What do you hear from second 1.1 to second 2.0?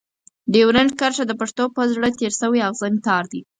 د پښتنو په